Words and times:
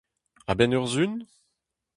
A-benn 0.51 0.75
ur 0.79 0.85
sizhun? 0.89 1.13